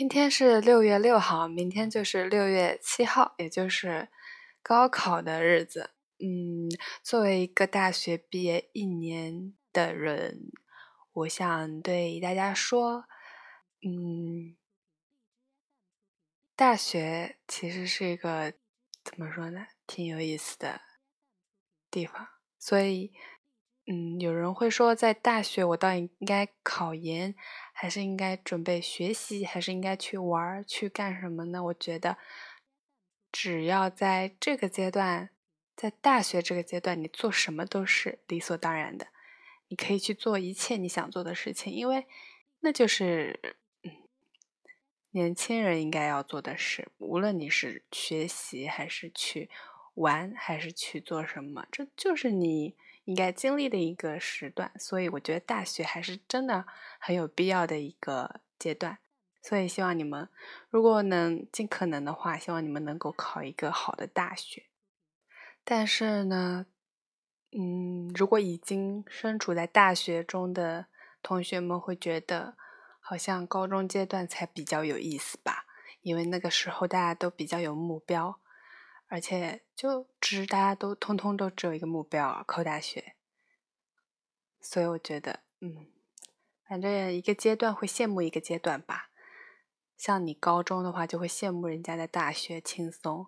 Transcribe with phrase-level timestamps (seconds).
[0.00, 4.08] 今天是六月六号，明天就是六月七号，也就是
[4.62, 5.90] 高考的日子。
[6.18, 6.70] 嗯，
[7.02, 10.50] 作为一个大学毕业一年的人，
[11.12, 13.04] 我想对大家说，
[13.82, 14.56] 嗯，
[16.56, 18.54] 大学其实是一个
[19.04, 20.80] 怎么说呢，挺有意思的
[21.90, 22.26] 地方。
[22.58, 23.12] 所以，
[23.92, 27.34] 嗯，有人会说，在大学我到底应该考研？
[27.72, 31.64] 还是应该准备学习，还是应该去玩儿，去干什么呢？
[31.64, 32.16] 我觉得，
[33.32, 35.30] 只要在这个阶段，
[35.74, 39.08] 在大学这个阶段，你做什么都是理所当然的。
[39.66, 42.06] 你可以去做一切你想做的事情，因为
[42.60, 43.56] 那就是
[45.10, 46.92] 年轻人应该要做的事。
[46.98, 49.50] 无论你是学习，还是去
[49.94, 52.76] 玩，还是去做什么，这就是你。
[53.06, 56.64] 应该经历的一个时段，所以我觉得大学还是真的
[57.00, 58.98] 很有必要的一个阶段。
[59.42, 60.28] 所以希望你们，
[60.68, 64.66] 如果能尽可能的话，希望你们能够考一个好的大学。
[65.64, 66.66] 但是呢，
[67.58, 70.86] 嗯，如果已经身处在大学中的
[71.20, 72.56] 同学们会觉得，
[73.00, 75.64] 好像高中阶段才比较有意思吧，
[76.02, 78.39] 因为那个时候大家都比较有目标。
[79.10, 83.16] 而且，就只是大家都通通都只有一个目标，考大学。
[84.60, 85.88] 所以我觉得，嗯，
[86.68, 89.10] 反正一个阶段会羡慕一个阶段吧。
[89.96, 93.26] 像你高中的话，就会羡慕人家在大学轻松，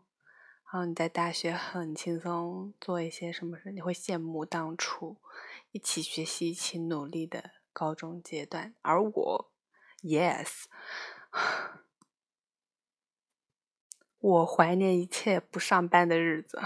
[0.73, 5.17] 然后你在大学很轻松做一些什么事，你会羡慕当初
[5.73, 8.73] 一起学习、一起努力的高中阶段。
[8.83, 9.53] 而我
[10.03, 10.67] ，yes。
[14.23, 16.57] 我怀念一切不上班的日子，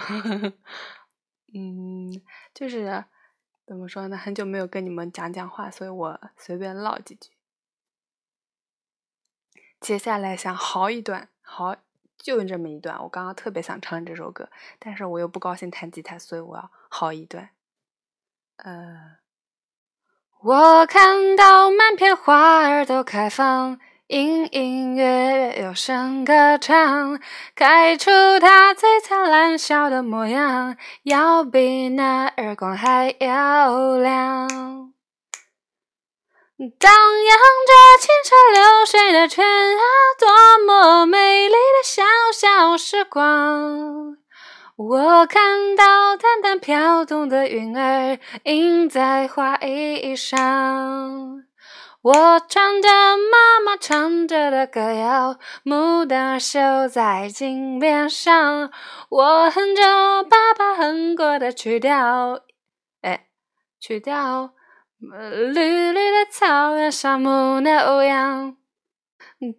[1.54, 3.06] 嗯，就是
[3.66, 4.16] 怎么说呢？
[4.16, 7.30] 很久没有跟你们讲讲话，所以我随便唠几句。
[9.80, 11.76] 接下来想嚎一段，嚎
[12.18, 13.02] 就这么一段。
[13.02, 17.48] 我刚刚特别想唱这首歌，但是我又不高兴弹吉他，所以我要嚎一段。
[18.56, 19.16] 呃，
[20.40, 23.80] 我看到满片花儿都开放。
[24.08, 27.18] 隐隐约约有声歌唱，
[27.56, 34.48] 开出它最灿烂笑的模样，要比那日光还要亮。
[36.78, 39.82] 荡漾着清澈流水的泉啊，
[40.16, 44.16] 多么美丽的小小时光。
[44.76, 51.25] 我看到淡淡飘动的云儿，印在花衣上。
[52.06, 58.70] 我唱着妈妈唱着的歌谣，牡丹绣在襟边上。
[59.08, 62.44] 我哼着爸爸哼过的曲调，
[63.02, 63.26] 哎，
[63.80, 64.52] 曲调。
[65.00, 67.72] 绿绿的草原上，牧牛
[68.04, 68.56] 羊，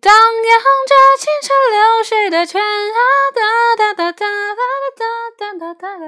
[0.01, 2.99] 荡漾着清澈流水的泉啊，
[3.35, 4.25] 哒哒哒哒
[4.55, 4.63] 哒
[4.95, 5.03] 哒
[5.35, 6.07] 哒哒哒哒。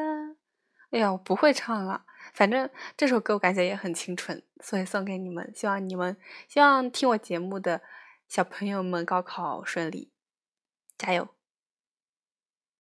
[0.91, 2.03] 哎呀，我不会唱了。
[2.33, 5.51] 反正这首歌我感觉也很清纯，所以送给你们。
[5.55, 6.17] 希望你们，
[6.47, 7.81] 希望听我节目的
[8.27, 10.11] 小朋友们高考顺利，
[10.97, 11.38] 加油！